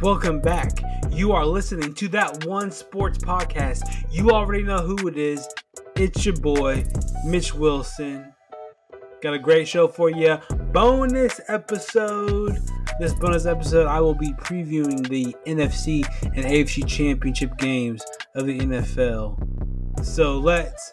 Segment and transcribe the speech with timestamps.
[0.00, 0.78] Welcome back.
[1.10, 3.82] You are listening to that one sports podcast.
[4.12, 5.48] You already know who it is.
[5.96, 6.84] It's your boy,
[7.24, 8.32] Mitch Wilson.
[9.20, 10.38] Got a great show for you.
[10.72, 12.60] Bonus episode.
[13.00, 18.00] This bonus episode, I will be previewing the NFC and AFC championship games
[18.36, 20.04] of the NFL.
[20.04, 20.92] So let's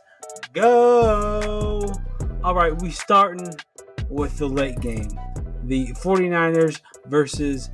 [0.52, 1.94] go.
[2.44, 3.54] All right, we starting
[4.10, 5.10] with the late game.
[5.66, 7.70] The 49ers versus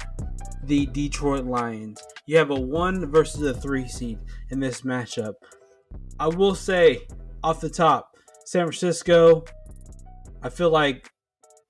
[0.71, 2.01] the Detroit Lions.
[2.25, 4.19] You have a one versus a three seed
[4.51, 5.33] in this matchup.
[6.17, 7.07] I will say
[7.43, 9.43] off the top, San Francisco,
[10.41, 11.11] I feel like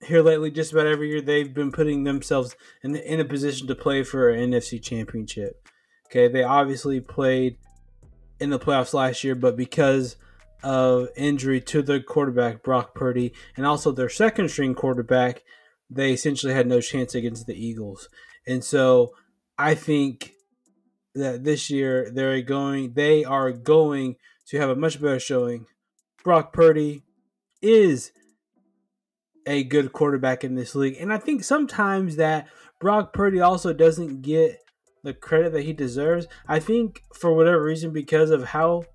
[0.05, 3.76] here lately, just about every year, they've been putting themselves in, in a position to
[3.76, 5.68] play for an NFC championship.
[6.05, 7.58] Okay, they obviously played
[8.40, 10.16] in the playoffs last year, but because
[10.62, 15.41] of injury to their quarterback, Brock Purdy, and also their second string quarterback,
[15.90, 18.08] they essentially had no chance against the Eagles.
[18.47, 19.13] And so
[19.57, 20.34] I think
[21.13, 24.15] that this year they're going they are going
[24.47, 25.65] to have a much better showing.
[26.23, 27.03] Brock Purdy
[27.62, 28.12] is
[29.45, 30.97] a good quarterback in this league.
[30.99, 32.47] And I think sometimes that
[32.79, 34.59] Brock Purdy also doesn't get
[35.03, 36.27] the credit that he deserves.
[36.47, 38.85] I think for whatever reason, because of how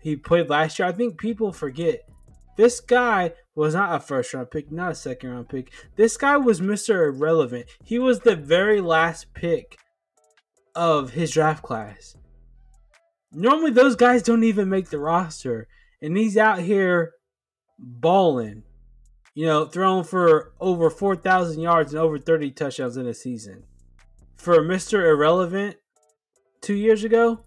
[0.00, 2.08] he played last year, I think people forget
[2.56, 5.72] this guy was not a first round pick, not a second round pick.
[5.96, 7.06] This guy was Mr.
[7.06, 7.66] Irrelevant.
[7.84, 9.78] He was the very last pick
[10.74, 12.16] of his draft class.
[13.32, 15.66] Normally, those guys don't even make the roster,
[16.02, 17.12] and he's out here
[17.78, 18.62] balling,
[19.34, 23.64] you know, throwing for over 4,000 yards and over 30 touchdowns in a season.
[24.36, 25.06] For Mr.
[25.06, 25.76] Irrelevant
[26.60, 27.44] two years ago,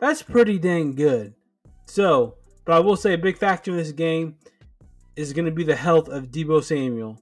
[0.00, 1.34] that's pretty dang good.
[1.86, 2.36] So,
[2.66, 4.36] but I will say a big factor in this game
[5.14, 7.18] is going to be the health of Deebo Samuel.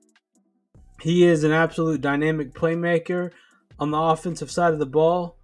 [1.01, 3.31] He is an absolute dynamic playmaker
[3.79, 5.37] on the offensive side of the ball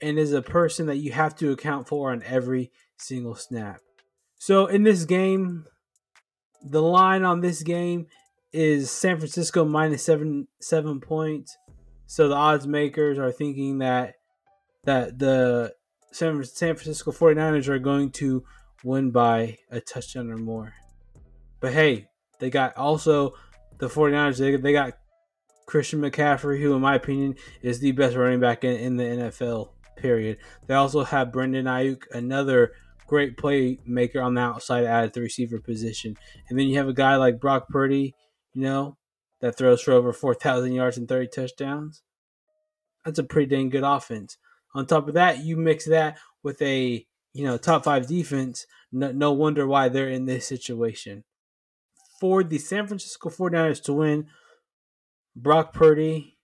[0.00, 3.80] and is a person that you have to account for on every single snap.
[4.38, 5.64] So in this game,
[6.62, 8.06] the line on this game
[8.52, 11.56] is San Francisco minus seven seven points.
[12.06, 14.16] So the odds makers are thinking that
[14.84, 15.74] that the
[16.12, 18.44] San, San Francisco 49ers are going to
[18.84, 20.74] win by a touchdown or more.
[21.60, 22.08] But hey,
[22.38, 23.34] they got also
[23.78, 24.94] the 49ers, they, they got
[25.66, 29.70] Christian McCaffrey, who, in my opinion, is the best running back in, in the NFL,
[29.96, 30.38] period.
[30.66, 32.72] They also have Brandon Aiyuk, another
[33.06, 36.16] great playmaker on the outside at the receiver position.
[36.48, 38.14] And then you have a guy like Brock Purdy,
[38.54, 38.96] you know,
[39.40, 42.02] that throws for over 4,000 yards and 30 touchdowns.
[43.04, 44.36] That's a pretty dang good offense.
[44.74, 49.12] On top of that, you mix that with a you know, top five defense, no,
[49.12, 51.24] no wonder why they're in this situation.
[52.20, 54.26] For the San Francisco 49ers to win,
[55.34, 56.38] Brock Purdy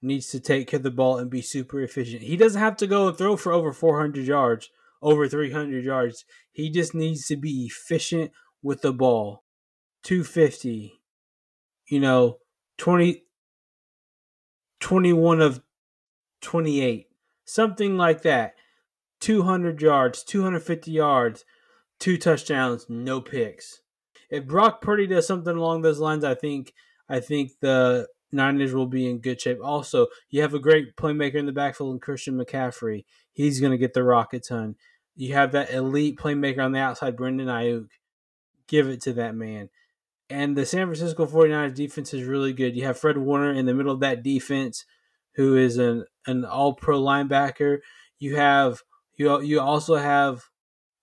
[0.00, 2.22] needs to take care of the ball and be super efficient.
[2.22, 4.70] He doesn't have to go throw for over 400 yards,
[5.02, 6.24] over 300 yards.
[6.52, 8.32] He just needs to be efficient
[8.62, 9.44] with the ball.
[10.04, 11.00] 250,
[11.86, 12.38] you know,
[12.78, 13.24] 20,
[14.80, 15.60] 21 of
[16.40, 17.08] 28,
[17.44, 18.54] something like that
[19.20, 21.44] 200 yards, 250 yards,
[21.98, 23.80] two touchdowns, no picks.
[24.30, 26.72] If Brock Purdy does something along those lines, I think
[27.08, 29.58] I think the Niners will be in good shape.
[29.62, 33.04] Also, you have a great playmaker in the backfield in Christian McCaffrey.
[33.32, 34.76] He's going to get the rock a ton.
[35.16, 37.88] You have that elite playmaker on the outside, Brandon Aiyuk.
[38.66, 39.70] Give it to that man.
[40.30, 42.76] And the San Francisco 49ers defense is really good.
[42.76, 44.84] You have Fred Warner in the middle of that defense,
[45.36, 47.78] who is an, an all pro linebacker.
[48.18, 48.82] You have
[49.18, 50.44] you you also have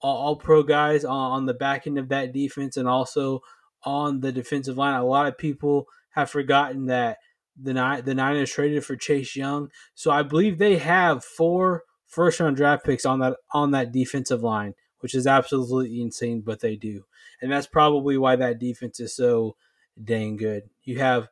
[0.01, 3.41] all, all pro guys on, on the back end of that defense and also
[3.83, 4.95] on the defensive line.
[4.99, 7.17] A lot of people have forgotten that
[7.61, 12.55] the the Niners traded for Chase Young, so I believe they have four first round
[12.55, 17.05] draft picks on that on that defensive line, which is absolutely insane, but they do,
[17.41, 19.55] and that's probably why that defense is so
[20.01, 20.63] dang good.
[20.83, 21.29] You have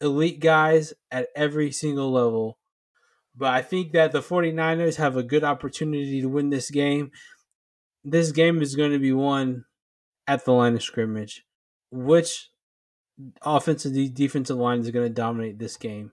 [0.00, 2.58] elite guys at every single level
[3.36, 7.10] but I think that the 49ers have a good opportunity to win this game.
[8.04, 9.64] This game is going to be won
[10.26, 11.44] at the line of scrimmage.
[11.90, 12.50] Which
[13.42, 16.12] offensive defensive line is going to dominate this game?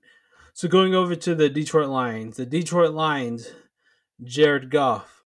[0.53, 3.51] So going over to the Detroit Lions, the Detroit Lions,
[4.23, 5.23] Jared Goff,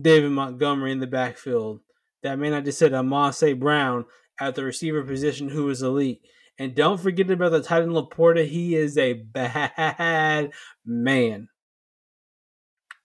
[0.00, 1.80] David Montgomery in the backfield.
[2.22, 3.58] That man I just said, Amon St.
[3.58, 4.04] Brown
[4.38, 6.22] at the receiver position, who is elite.
[6.60, 8.46] And don't forget about the Titan Laporta.
[8.46, 10.52] He is a bad
[10.84, 11.48] man.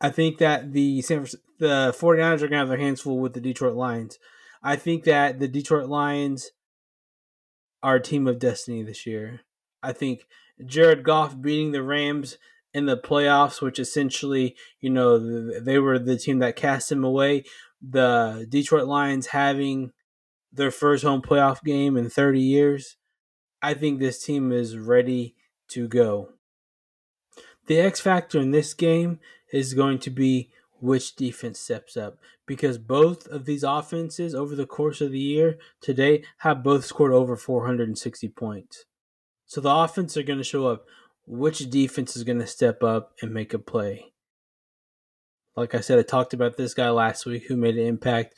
[0.01, 1.25] I think that the San
[1.57, 4.19] the 49ers are going to have their hands full with the Detroit Lions.
[4.61, 6.51] I think that the Detroit Lions
[7.81, 9.39] are a team of destiny this year.
[9.81, 10.27] I think
[10.65, 12.37] Jared Goff beating the Rams
[12.73, 15.17] in the playoffs, which essentially, you know,
[15.61, 17.45] they were the team that cast him away.
[17.81, 19.93] The Detroit Lions having
[20.51, 22.97] their first home playoff game in 30 years.
[23.65, 25.33] I think this team is ready
[25.69, 26.33] to go.
[27.65, 29.19] The X factor in this game
[29.51, 34.67] is going to be which defense steps up because both of these offenses over the
[34.67, 38.85] course of the year today have both scored over 460 points.
[39.47, 40.85] So the offense are going to show up.
[41.25, 44.13] Which defense is going to step up and make a play?
[45.55, 48.35] Like I said, I talked about this guy last week who made an impact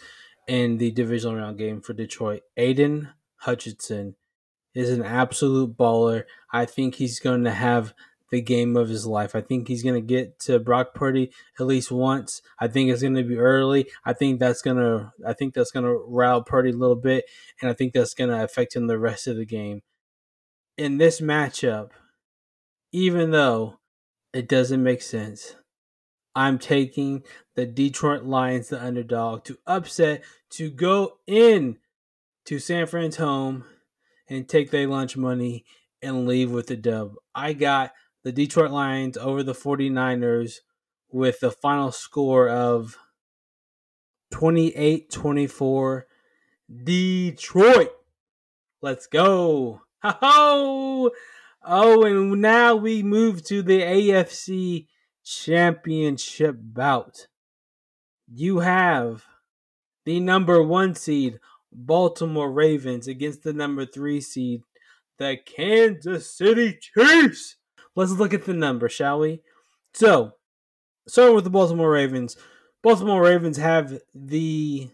[0.47, 2.43] in the divisional round game for Detroit.
[2.55, 3.09] Aidan
[3.39, 4.15] Hutchinson
[4.77, 6.23] is an absolute baller.
[6.51, 7.93] I think he's going to have
[8.29, 9.35] the game of his life.
[9.35, 12.41] I think he's going to get to Brock Purdy at least once.
[12.59, 13.87] I think it's going to be early.
[14.05, 17.25] I think that's going to I think that's going to rile Purdy a little bit
[17.61, 19.81] and I think that's going to affect him the rest of the game.
[20.77, 21.91] In this matchup,
[22.91, 23.79] even though
[24.33, 25.55] it doesn't make sense,
[26.35, 27.23] I'm taking
[27.55, 31.77] the Detroit Lions the underdog to upset to go in
[32.45, 33.65] to San Fran's home
[34.29, 35.65] and take their lunch money
[36.01, 37.15] and leave with the dub.
[37.33, 37.93] I got
[38.23, 40.57] the Detroit Lions over the 49ers
[41.09, 42.97] with the final score of
[44.31, 46.07] 28 24.
[46.83, 47.91] Detroit.
[48.81, 49.81] Let's go.
[50.03, 51.11] Oh,
[51.63, 54.87] oh, and now we move to the AFC
[55.23, 57.27] Championship bout.
[58.31, 59.25] You have
[60.05, 61.39] the number one seed,
[61.77, 64.63] Baltimore Ravens, against the number three seed,
[65.19, 67.57] the Kansas City Chiefs.
[67.95, 69.41] Let's look at the number, shall we?
[69.93, 70.33] So,
[71.07, 72.35] starting with the Baltimore Ravens.
[72.83, 74.89] Baltimore Ravens have the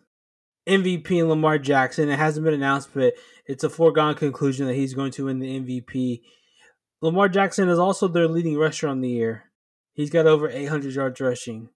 [0.67, 2.09] MVP in Lamar Jackson.
[2.09, 3.13] It hasn't been announced, but
[3.45, 6.21] it's a foregone conclusion that he's going to win the MVP.
[7.01, 9.51] Lamar Jackson is also their leading rusher on the year.
[9.93, 11.69] He's got over 800 yards rushing.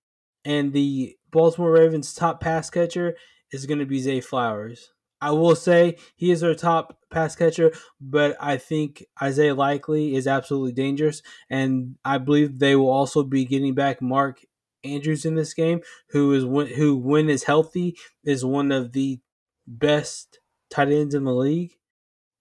[0.46, 3.16] And the Baltimore Ravens' top pass catcher
[3.52, 4.92] is going to be Zay Flowers.
[5.22, 10.28] I will say he is our top pass catcher, but I think Isaiah Likely is
[10.28, 14.46] absolutely dangerous, and I believe they will also be getting back Mark
[14.84, 16.44] Andrews in this game, who is
[16.76, 19.20] who when is healthy is one of the
[19.66, 21.74] best tight ends in the league.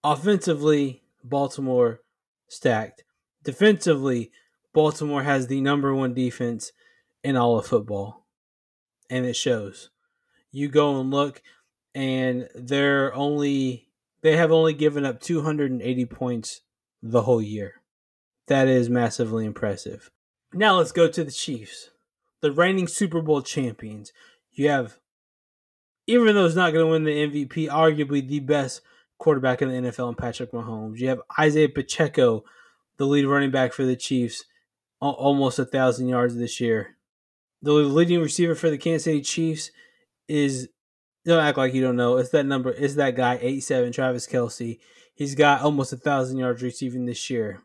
[0.05, 2.01] Offensively, Baltimore
[2.49, 3.05] stacked.
[3.43, 4.31] Defensively,
[4.73, 6.73] Baltimore has the number one defense
[7.25, 8.27] in all of football,
[9.09, 9.91] and it shows.
[10.53, 11.43] You go and look
[11.97, 13.89] and they're only
[14.21, 16.61] they have only given up 280 points
[17.03, 17.81] the whole year.
[18.49, 20.11] That is massively impressive.
[20.53, 21.91] Now let's go to the Chiefs,
[22.43, 24.13] the reigning Super Bowl champions.
[24.53, 24.99] You have,
[26.07, 28.83] even though he's not going to win the MVP, arguably the best
[29.19, 30.99] quarterback in the NFL, in Patrick Mahomes.
[30.99, 32.45] You have Isaiah Pacheco,
[32.99, 34.45] the lead running back for the Chiefs,
[35.01, 36.97] almost a thousand yards this year.
[37.63, 39.71] The leading receiver for the Kansas City Chiefs
[40.29, 40.69] is
[41.27, 42.17] don't act like you don't know.
[42.17, 42.71] It's that number.
[42.71, 44.79] It's that guy, eight seven, Travis Kelce.
[45.15, 47.63] He's got almost a thousand yards receiving this year,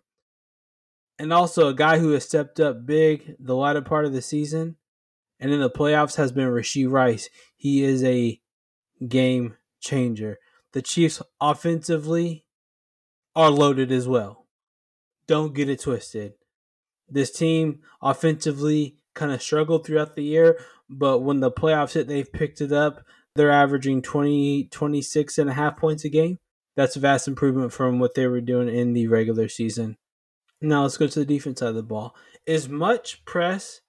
[1.19, 4.77] and also a guy who has stepped up big the latter part of the season,
[5.39, 7.29] and in the playoffs has been Rashee Rice.
[7.55, 8.41] He is a
[9.07, 10.39] game changer.
[10.73, 12.45] The Chiefs offensively
[13.35, 14.47] are loaded as well.
[15.27, 16.33] Don't get it twisted.
[17.09, 20.59] This team offensively kind of struggled throughout the year,
[20.89, 23.03] but when the playoffs hit, they've picked it up.
[23.35, 26.39] They're averaging 20, 26 and a half points a game.
[26.75, 29.97] That's a vast improvement from what they were doing in the regular season.
[30.61, 32.15] Now let's go to the defense side of the ball.
[32.47, 33.81] As much press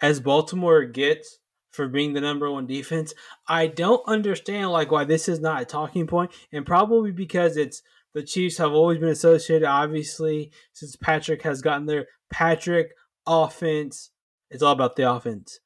[0.00, 1.38] as Baltimore gets
[1.70, 3.14] for being the number one defense,
[3.48, 7.82] I don't understand like why this is not a talking point, and probably because it's
[8.14, 12.06] the Chiefs have always been associated, obviously, since Patrick has gotten there.
[12.30, 12.92] Patrick
[13.26, 14.10] offense.
[14.50, 15.60] It's all about the offense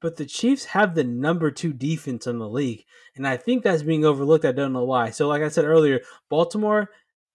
[0.00, 2.84] but the Chiefs have the number two defense in the league.
[3.14, 4.44] And I think that's being overlooked.
[4.44, 5.10] I don't know why.
[5.10, 6.90] So, like I said earlier, Baltimore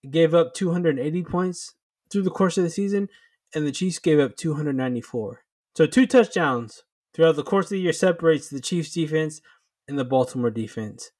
[0.09, 1.75] gave up 280 points
[2.11, 3.09] through the course of the season,
[3.53, 5.43] and the Chiefs gave up 294.
[5.75, 9.41] So, two touchdowns throughout the course of the year separates the Chiefs defense
[9.87, 11.11] and the Baltimore defense.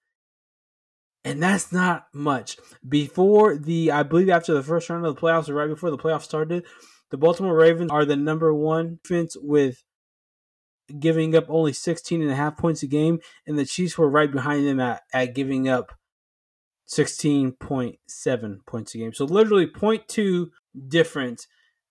[1.24, 2.58] And that's not much.
[2.88, 5.98] Before the, I believe after the first round of the playoffs, or right before the
[5.98, 6.66] playoffs started,
[7.10, 9.84] the Baltimore Ravens are the number one defense with
[11.00, 14.32] giving up only 16 and a half points a game, and the Chiefs were right
[14.32, 15.94] behind them at, at giving up
[16.88, 19.14] 16.7 points a game.
[19.14, 20.48] So literally 0.2
[20.88, 21.48] difference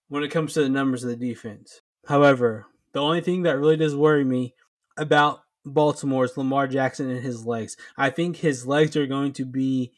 [0.08, 1.80] when it comes to the numbers of the defense.
[2.06, 4.54] However, the only thing that really does worry me
[4.96, 7.76] about Baltimore is Lamar Jackson and his legs.
[7.96, 9.92] I think his legs are going to be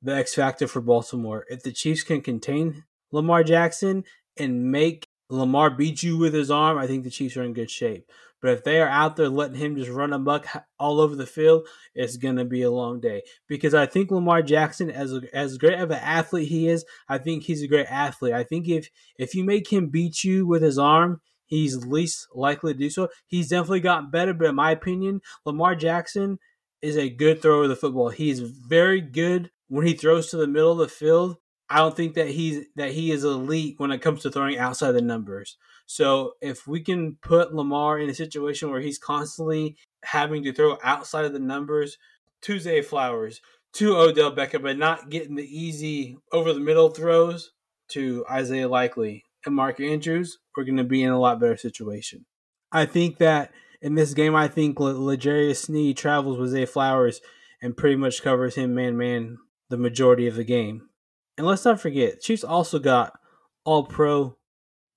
[0.00, 1.44] the X factor for Baltimore.
[1.48, 4.04] If the Chiefs can contain Lamar Jackson
[4.36, 7.70] and make Lamar beats you with his arm, I think the Chiefs are in good
[7.70, 8.10] shape.
[8.42, 10.46] But if they are out there letting him just run a buck
[10.78, 13.22] all over the field, it's going to be a long day.
[13.46, 17.18] Because I think Lamar Jackson, as a, as great of an athlete he is, I
[17.18, 18.34] think he's a great athlete.
[18.34, 22.72] I think if if you make him beat you with his arm, he's least likely
[22.72, 23.08] to do so.
[23.26, 26.38] He's definitely gotten better, but in my opinion, Lamar Jackson
[26.82, 28.08] is a good thrower of the football.
[28.08, 31.36] He's very good when he throws to the middle of the field.
[31.72, 34.92] I don't think that he's that he is elite when it comes to throwing outside
[34.92, 35.56] the numbers.
[35.86, 40.76] So if we can put Lamar in a situation where he's constantly having to throw
[40.82, 41.96] outside of the numbers
[42.42, 43.40] to Zay Flowers,
[43.74, 47.52] to Odell Beckham, but not getting the easy over the middle throws
[47.88, 52.26] to Isaiah Likely and Mark Andrews, we're going to be in a lot better situation.
[52.70, 53.50] I think that
[53.80, 57.22] in this game, I think L'Jarius Sneed travels with Zay Flowers
[57.62, 59.38] and pretty much covers him man man
[59.70, 60.90] the majority of the game.
[61.36, 63.18] And let's not forget, Chiefs also got
[63.64, 64.36] all pro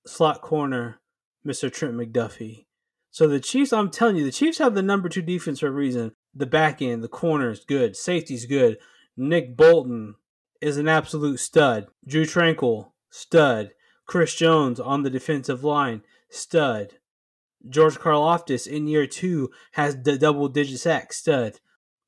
[0.05, 0.99] slot corner,
[1.45, 1.71] Mr.
[1.71, 2.65] Trent McDuffie.
[3.11, 5.71] So the Chiefs, I'm telling you, the Chiefs have the number two defense for a
[5.71, 6.11] reason.
[6.33, 7.95] The back end, the corners, good.
[7.95, 8.77] Safety's good.
[9.15, 10.15] Nick Bolton
[10.59, 11.87] is an absolute stud.
[12.05, 13.71] Drue Tranquill, stud.
[14.05, 16.95] Chris Jones on the defensive line, stud.
[17.67, 21.59] George Karlaftis in year two has the double digit sack, stud.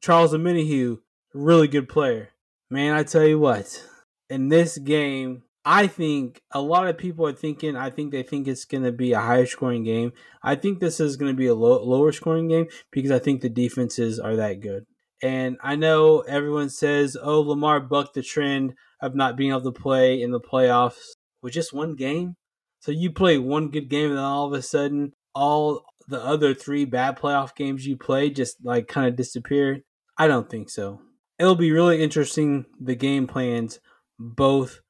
[0.01, 0.99] Charles Omenihu,
[1.33, 2.29] really good player.
[2.69, 3.83] Man, I tell you what,
[4.29, 7.75] in this game, I think a lot of people are thinking.
[7.75, 10.13] I think they think it's going to be a higher scoring game.
[10.41, 13.41] I think this is going to be a low, lower scoring game because I think
[13.41, 14.85] the defenses are that good.
[15.21, 19.71] And I know everyone says, "Oh, Lamar bucked the trend of not being able to
[19.71, 22.35] play in the playoffs with just one game."
[22.79, 26.53] So you play one good game, and then all of a sudden, all the other
[26.53, 29.81] three bad playoff games you played just like kind of disappeared.
[30.17, 31.01] I don't think so.
[31.37, 33.79] It'll be really interesting the game plans
[34.19, 34.81] both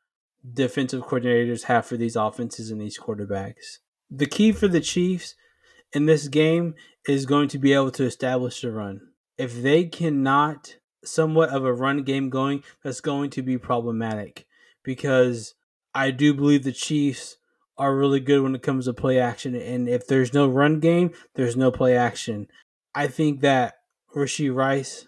[0.53, 3.77] defensive coordinators have for these offenses and these quarterbacks.
[4.09, 5.35] The key for the Chiefs
[5.93, 6.75] in this game
[7.07, 9.01] is going to be able to establish the run.
[9.37, 14.45] If they cannot somewhat of a run game going, that's going to be problematic
[14.83, 15.55] because
[15.93, 17.37] I do believe the Chiefs
[17.77, 19.55] are really good when it comes to play action.
[19.55, 22.47] And if there's no run game, there's no play action.
[22.95, 23.75] I think that
[24.15, 25.07] Rashee Rice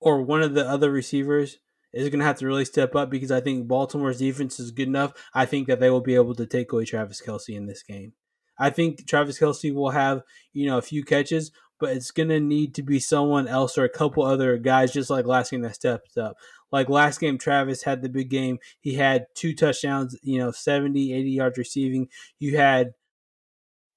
[0.00, 1.58] or one of the other receivers
[1.92, 4.88] is going to have to really step up because I think Baltimore's defense is good
[4.88, 5.12] enough.
[5.34, 8.12] I think that they will be able to take away Travis Kelce in this game.
[8.58, 12.40] I think Travis Kelce will have, you know, a few catches, but it's going to
[12.40, 15.76] need to be someone else or a couple other guys just like last game that
[15.76, 16.36] stepped up.
[16.70, 18.58] Like last game, Travis had the big game.
[18.80, 22.08] He had two touchdowns, you know, 70, 80 yards receiving.
[22.38, 22.92] You had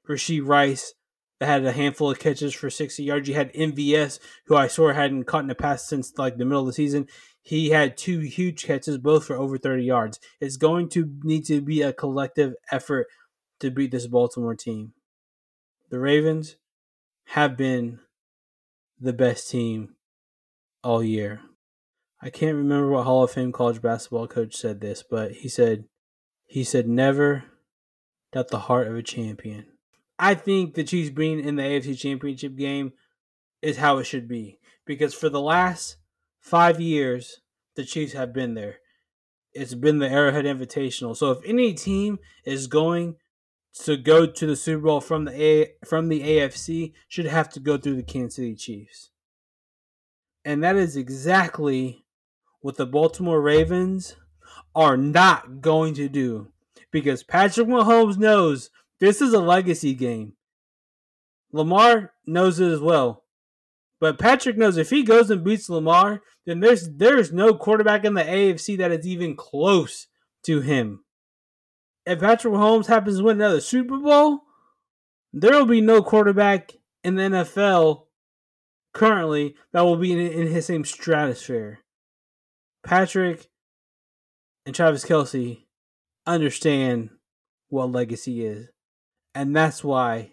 [0.08, 0.94] Rashee Rice
[1.40, 3.28] that had a handful of catches for 60 yards.
[3.28, 6.62] You had MVS, who I swear hadn't caught in a pass since like the middle
[6.62, 7.08] of the season.
[7.42, 10.20] He had two huge catches, both for over 30 yards.
[10.40, 13.08] It's going to need to be a collective effort
[13.60, 14.94] to beat this Baltimore team.
[15.90, 16.58] The Ravens
[17.26, 18.00] have been
[19.00, 19.96] the best team
[20.84, 21.42] all year.
[22.22, 25.86] I can't remember what Hall of Fame college basketball coach said this, but he said
[26.46, 27.46] he said never
[28.32, 29.66] doubt the heart of a champion.
[30.20, 32.94] I think the Chiefs being in the AFC Championship game
[33.62, 35.98] is how it should be because for the last
[36.42, 37.40] five years,
[37.76, 38.80] the Chiefs have been there.
[39.54, 41.16] It's been the Arrowhead Invitational.
[41.16, 43.16] So if any team is going
[43.84, 47.60] to go to the Super Bowl from the A from the AFC, should have to
[47.60, 49.12] go through the Kansas City Chiefs.
[50.44, 52.06] And that is exactly
[52.62, 54.16] what the Baltimore Ravens
[54.74, 56.48] are not going to do.
[56.92, 58.70] Because Patrick Mahomes knows
[59.00, 60.34] this is a legacy game.
[61.54, 63.24] Lamar knows it as well.
[64.02, 68.16] But Patrick knows if he goes and beats Lamar, then there's there's no quarterback in
[68.16, 70.08] the AFC that is even close
[70.44, 71.06] to him.
[72.08, 74.40] If Patrick Mahomes happens to win another Super Bowl,
[75.32, 76.72] there will be no quarterback
[77.04, 78.06] in the NFL
[78.92, 81.80] currently that will be in, in his same stratosphere.
[82.84, 83.50] Patrick
[84.66, 85.66] and Travis Kelce
[86.26, 87.12] understand
[87.70, 88.70] what legacy is.
[89.36, 90.32] And that's why,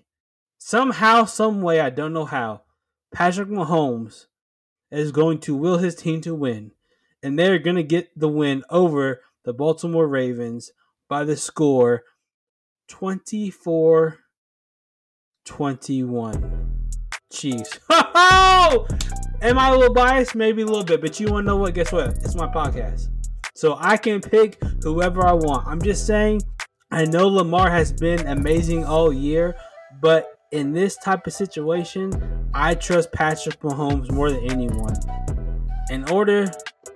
[0.57, 2.63] somehow, some way, I don't know how,
[3.13, 4.27] Patrick Mahomes
[4.91, 6.73] is going to will his team to win,
[7.23, 10.73] and they're going to get the win over the Baltimore Ravens
[11.09, 12.05] by the score
[12.89, 14.19] 24
[15.45, 16.75] 21.
[17.33, 17.79] Chiefs.
[17.91, 20.35] Am I a little biased?
[20.35, 21.75] Maybe a little bit, but you want to know what?
[21.75, 22.09] Guess what?
[22.09, 23.09] It's my podcast.
[23.55, 25.67] So I can pick whoever I want.
[25.67, 26.43] I'm just saying,
[26.91, 29.57] I know Lamar has been amazing all year,
[30.01, 32.13] but in this type of situation,
[32.55, 34.95] I trust Patrick Mahomes more than anyone.
[35.91, 36.51] In order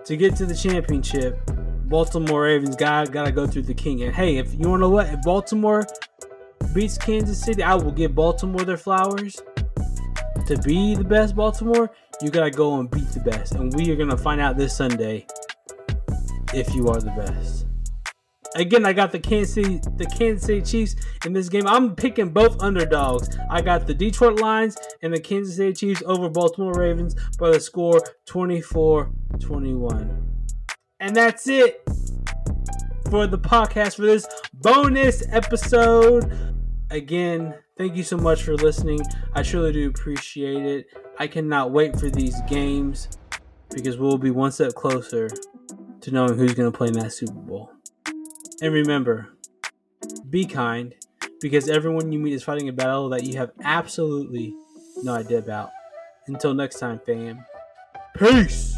[0.05, 1.39] to get to the championship,
[1.85, 4.03] Baltimore Ravens got gotta go through the king.
[4.03, 5.87] And hey, if you wanna know what, if Baltimore
[6.75, 9.41] beats Kansas City, I will give Baltimore their flowers.
[10.47, 11.91] To be the best Baltimore,
[12.21, 13.53] you gotta go and beat the best.
[13.55, 15.27] And we are gonna find out this Sunday
[16.55, 17.67] if you are the best.
[18.55, 21.67] Again, I got the Kansas City, the Kansas City Chiefs in this game.
[21.67, 23.31] I'm picking both underdogs.
[23.51, 27.61] I got the Detroit Lions and the Kansas City Chiefs over Baltimore Ravens by the
[27.61, 30.23] score 24-21.
[31.01, 31.83] And that's it
[33.11, 36.31] for the podcast for this bonus episode.
[36.91, 39.01] Again, thank you so much for listening.
[39.33, 40.87] I truly do appreciate it.
[41.19, 43.09] I cannot wait for these games
[43.75, 45.29] because we'll be one step closer
[46.03, 47.71] to knowing who's going to play in that Super Bowl.
[48.63, 49.29] And remember,
[50.31, 50.95] be kind
[51.41, 54.55] because everyone you meet is fighting a battle that you have absolutely
[55.03, 55.71] no idea about.
[56.29, 57.45] Until next time, fam.
[58.17, 58.72] Peace!